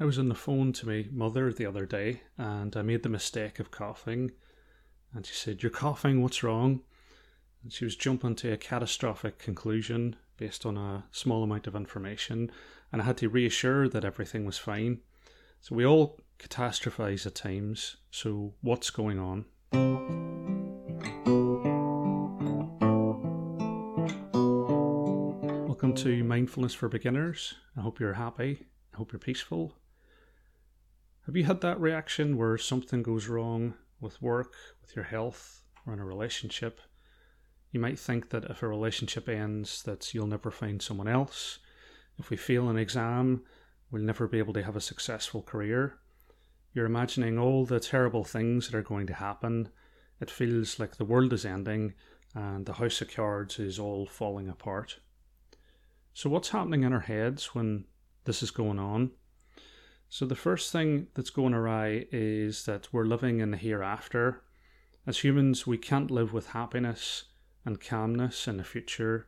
[0.00, 3.08] I was on the phone to my mother the other day and I made the
[3.08, 4.32] mistake of coughing.
[5.14, 6.80] And she said, You're coughing, what's wrong?
[7.62, 12.50] And she was jumping to a catastrophic conclusion based on a small amount of information.
[12.90, 14.98] And I had to reassure her that everything was fine.
[15.60, 17.96] So we all catastrophize at times.
[18.10, 19.44] So, what's going on?
[25.68, 27.54] Welcome to Mindfulness for Beginners.
[27.76, 28.66] I hope you're happy.
[28.92, 29.72] I hope you're peaceful.
[31.26, 35.94] Have you had that reaction where something goes wrong with work, with your health, or
[35.94, 36.82] in a relationship?
[37.72, 41.60] You might think that if a relationship ends, that you'll never find someone else.
[42.18, 43.42] If we fail an exam,
[43.90, 45.98] we'll never be able to have a successful career.
[46.74, 49.70] You're imagining all the terrible things that are going to happen.
[50.20, 51.94] It feels like the world is ending
[52.34, 55.00] and the house of cards is all falling apart.
[56.12, 57.86] So, what's happening in our heads when
[58.24, 59.12] this is going on?
[60.14, 64.44] So, the first thing that's going awry is that we're living in the hereafter.
[65.08, 67.24] As humans, we can't live with happiness
[67.64, 69.26] and calmness in the future.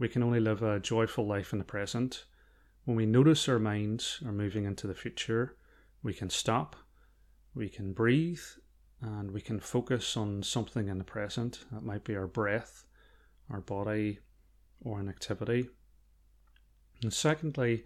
[0.00, 2.24] We can only live a joyful life in the present.
[2.86, 5.54] When we notice our minds are moving into the future,
[6.02, 6.74] we can stop,
[7.54, 8.42] we can breathe,
[9.00, 11.60] and we can focus on something in the present.
[11.70, 12.84] That might be our breath,
[13.48, 14.18] our body,
[14.80, 15.68] or an activity.
[17.04, 17.84] And secondly,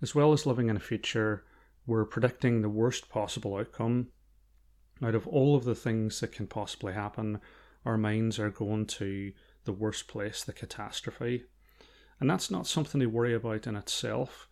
[0.00, 1.42] as well as living in the future,
[1.86, 4.08] we're predicting the worst possible outcome.
[5.02, 7.40] Out of all of the things that can possibly happen,
[7.84, 9.32] our minds are going to
[9.64, 11.44] the worst place, the catastrophe.
[12.18, 14.46] And that's not something to worry about in itself.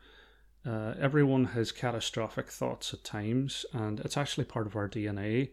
[0.67, 5.51] Uh, everyone has catastrophic thoughts at times, and it's actually part of our DNA.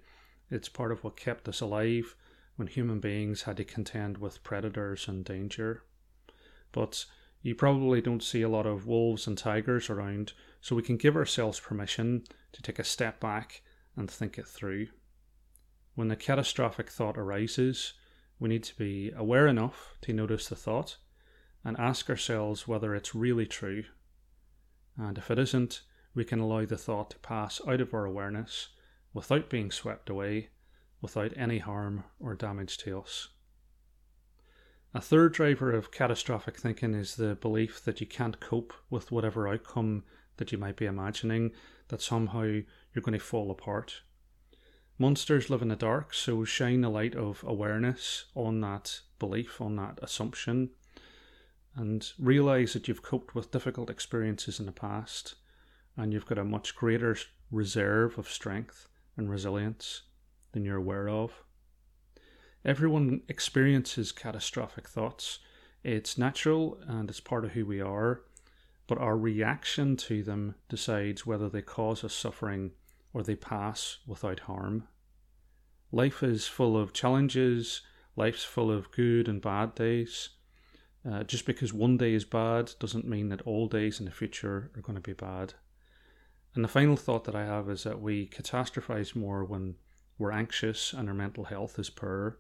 [0.50, 2.16] It's part of what kept us alive
[2.56, 5.84] when human beings had to contend with predators and danger.
[6.72, 7.06] But
[7.42, 10.34] you probably don't see a lot of wolves and tigers around,
[10.66, 13.62] so we can give ourselves permission to take a step back
[13.96, 14.88] and think it through.
[15.94, 17.94] When the catastrophic thought arises,
[18.40, 20.98] we need to be aware enough to notice the thought
[21.64, 23.84] and ask ourselves whether it's really true.
[24.98, 25.84] And if it isn't,
[26.16, 28.70] we can allow the thought to pass out of our awareness
[29.14, 30.50] without being swept away,
[31.00, 33.28] without any harm or damage to us.
[34.96, 39.48] A third driver of catastrophic thinking is the belief that you can't cope with whatever
[39.48, 40.06] outcome
[40.38, 41.52] that you might be imagining,
[41.88, 44.02] that somehow you're going to fall apart.
[44.98, 49.76] Monsters live in the dark, so shine a light of awareness on that belief, on
[49.76, 50.70] that assumption,
[51.76, 55.36] and realize that you've coped with difficult experiences in the past
[55.98, 57.18] and you've got a much greater
[57.52, 60.04] reserve of strength and resilience
[60.52, 61.44] than you're aware of.
[62.64, 65.40] Everyone experiences catastrophic thoughts.
[65.84, 68.22] It's natural and it's part of who we are,
[68.88, 72.72] but our reaction to them decides whether they cause us suffering
[73.14, 74.88] or they pass without harm.
[75.92, 77.82] Life is full of challenges,
[78.16, 80.30] life's full of good and bad days.
[81.10, 84.72] Uh, just because one day is bad doesn't mean that all days in the future
[84.76, 85.54] are going to be bad.
[86.56, 89.76] And the final thought that I have is that we catastrophize more when
[90.18, 92.40] we're anxious and our mental health is poor.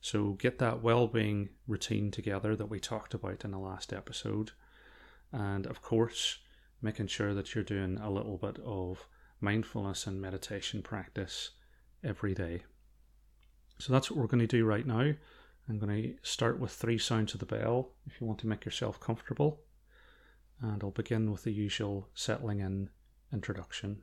[0.00, 4.52] So get that well-being routine together that we talked about in the last episode.
[5.34, 6.38] And of course,
[6.80, 9.08] making sure that you're doing a little bit of
[9.40, 11.50] mindfulness and meditation practice
[12.04, 12.62] every day.
[13.78, 15.12] So that's what we're going to do right now.
[15.68, 18.64] I'm going to start with three sounds of the bell if you want to make
[18.64, 19.60] yourself comfortable.
[20.60, 22.90] And I'll begin with the usual settling in
[23.32, 24.02] introduction.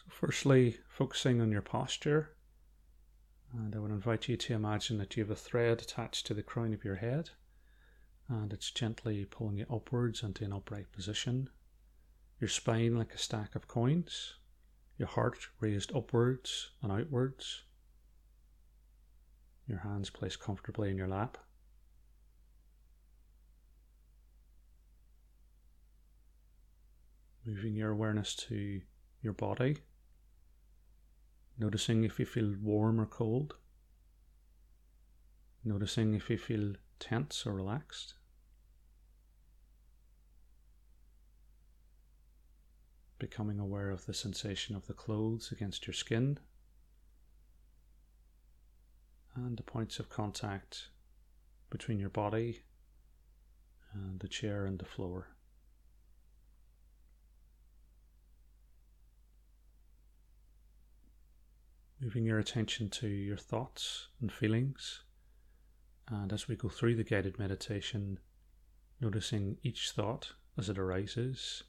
[0.00, 2.30] So, firstly, focusing on your posture.
[3.52, 6.42] And I would invite you to imagine that you have a thread attached to the
[6.42, 7.30] crown of your head
[8.30, 11.50] and it's gently pulling you upwards into an upright position.
[12.38, 14.34] Your spine like a stack of coins,
[14.96, 17.64] your heart raised upwards and outwards,
[19.66, 21.38] your hands placed comfortably in your lap.
[27.44, 28.80] Moving your awareness to
[29.22, 29.78] your body
[31.60, 33.54] noticing if you feel warm or cold,
[35.62, 38.14] Noticing if you feel tense or relaxed.
[43.18, 46.38] Becoming aware of the sensation of the clothes against your skin
[49.34, 50.88] and the points of contact
[51.68, 52.62] between your body
[53.92, 55.28] and the chair and the floor.
[62.00, 65.02] Moving your attention to your thoughts and feelings.
[66.08, 68.18] And as we go through the guided meditation,
[69.00, 71.62] noticing each thought as it arises.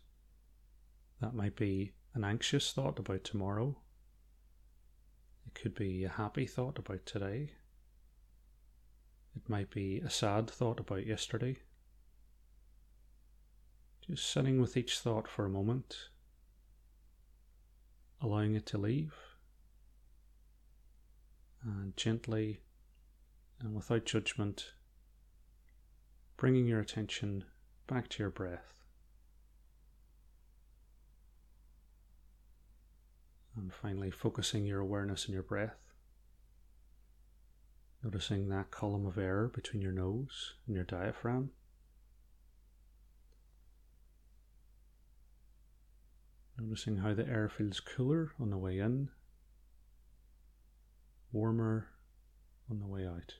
[1.19, 3.77] That might be an anxious thought about tomorrow.
[5.45, 7.51] It could be a happy thought about today.
[9.35, 11.57] It might be a sad thought about yesterday.
[14.07, 16.09] Just sitting with each thought for a moment,
[18.21, 19.13] allowing it to leave,
[21.63, 22.61] and gently
[23.59, 24.73] and without judgment,
[26.37, 27.43] bringing your attention
[27.87, 28.83] back to your breath.
[33.55, 35.77] And finally, focusing your awareness on your breath.
[38.03, 41.51] Noticing that column of air between your nose and your diaphragm.
[46.57, 49.09] Noticing how the air feels cooler on the way in,
[51.31, 51.87] warmer
[52.69, 53.35] on the way out.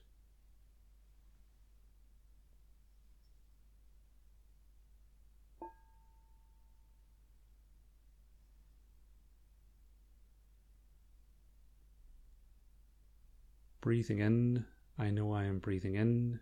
[13.80, 14.64] Breathing in,
[14.96, 16.38] I know I am breathing in.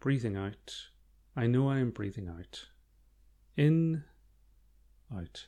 [0.00, 0.74] Breathing out,
[1.36, 2.66] I know I am breathing out.
[3.56, 4.04] In,
[5.14, 5.46] out.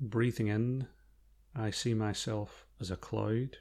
[0.00, 0.86] Breathing in,
[1.54, 3.58] I see myself as a cloud.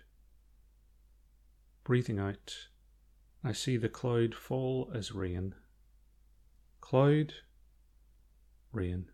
[1.84, 2.68] Breathing out,
[3.44, 5.56] I see the cloud fall as rain.
[6.80, 7.34] Cloud,
[8.72, 9.10] rain.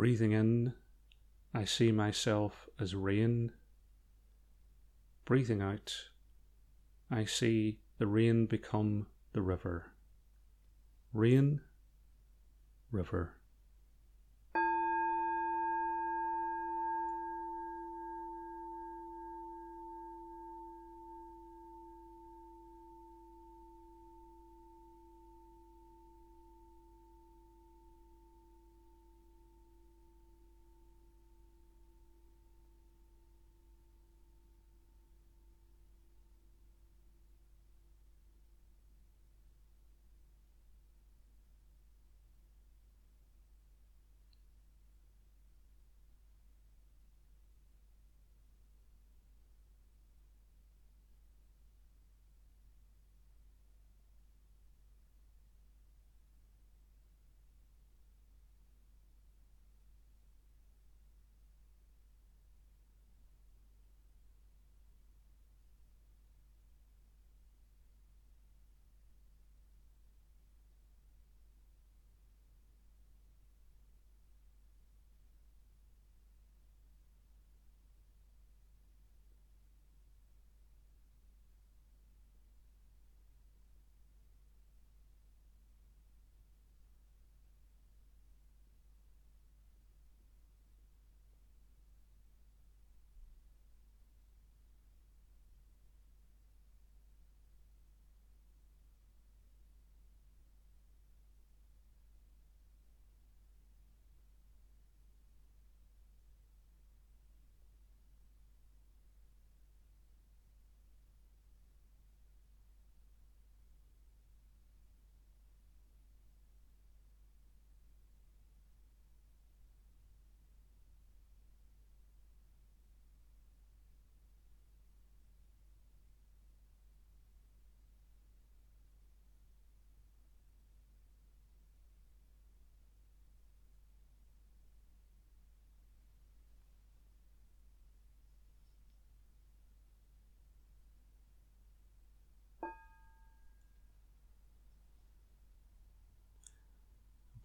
[0.00, 0.72] Breathing in,
[1.52, 3.52] I see myself as rain.
[5.26, 5.94] Breathing out,
[7.10, 9.92] I see the rain become the river.
[11.12, 11.60] Rain,
[12.90, 13.34] river.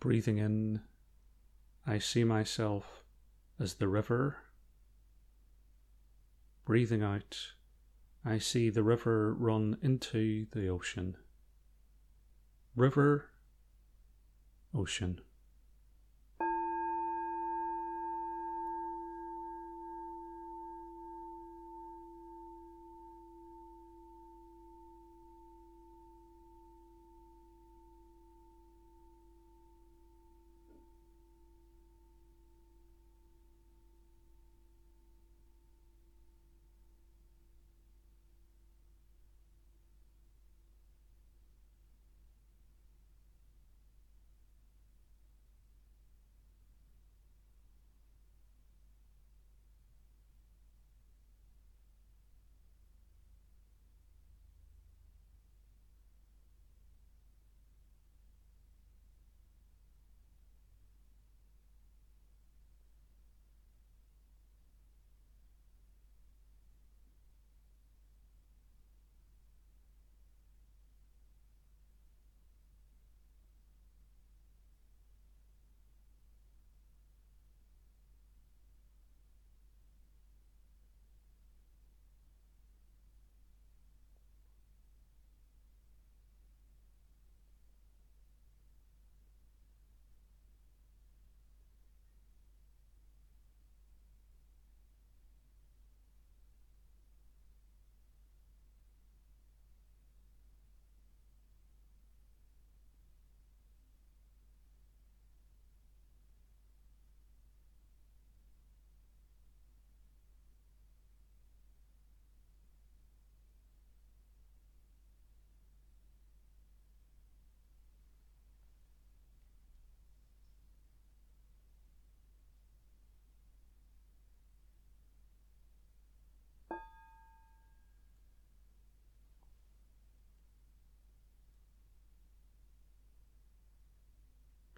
[0.06, 0.82] Breathing in,
[1.88, 3.02] I see myself
[3.60, 4.38] as the river.
[6.64, 7.54] Breathing out,
[8.24, 11.18] I see the river run into the ocean.
[12.76, 13.32] River,
[14.76, 15.22] ocean.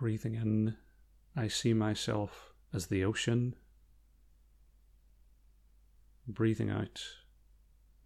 [0.08, 0.78] Breathing in,
[1.36, 3.56] I see myself as the ocean.
[6.26, 7.04] Breathing out,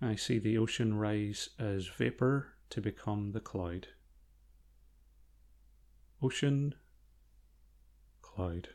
[0.01, 3.89] I see the ocean rise as vapour to become the cloud.
[6.23, 6.73] Ocean,
[8.23, 8.69] cloud.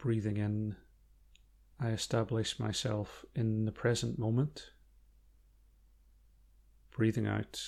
[0.00, 0.76] Breathing in,
[1.78, 4.70] I establish myself in the present moment.
[6.90, 7.60] Breathing out,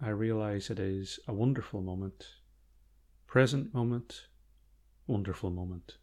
[0.00, 2.26] I realize it is a wonderful moment,
[3.26, 4.28] present moment,
[5.06, 5.96] wonderful moment.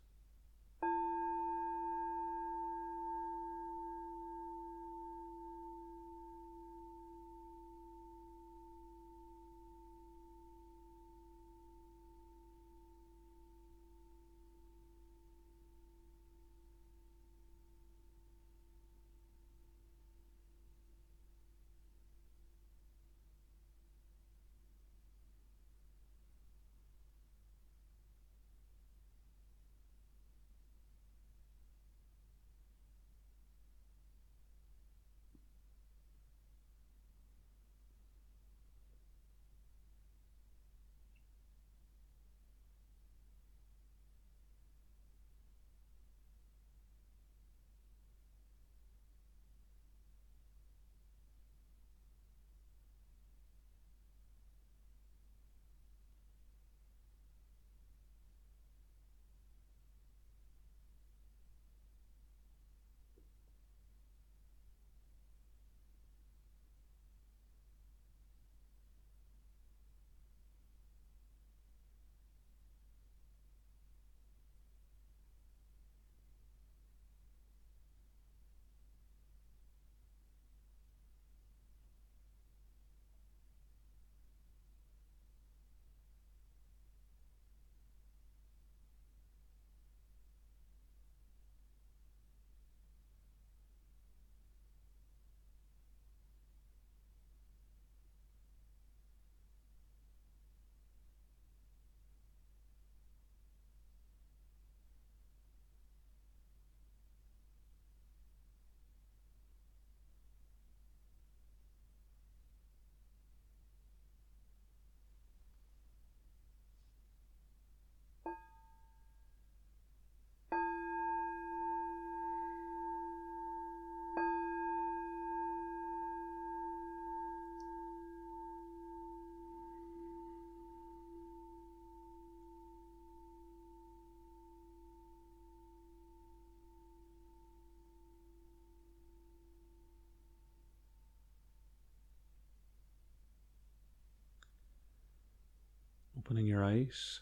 [146.28, 147.22] Opening your eyes,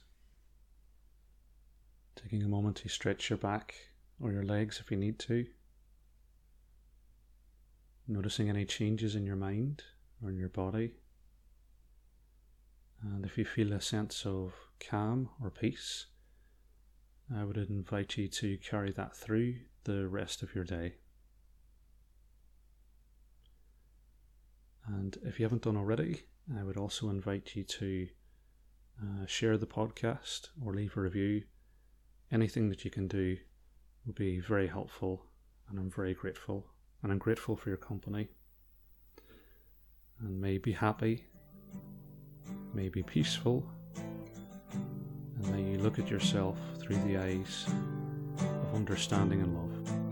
[2.15, 3.75] taking a moment to stretch your back
[4.19, 5.45] or your legs if you need to.
[8.07, 9.83] Noticing any changes in your mind
[10.23, 10.95] or in your body.
[13.03, 16.07] And if you feel a sense of calm or peace,
[17.31, 20.95] I would invite you to carry that through the rest of your day.
[24.87, 26.23] And if you haven't done already,
[26.57, 28.07] I would also invite you to
[29.01, 31.43] uh, share the podcast or leave a review.
[32.31, 33.37] Anything that you can do
[34.05, 35.25] will be very helpful,
[35.69, 36.67] and I'm very grateful.
[37.03, 38.29] And I'm grateful for your company.
[40.19, 41.25] And may be happy,
[42.73, 47.65] may be peaceful, and may you look at yourself through the eyes
[48.39, 50.04] of understanding and love.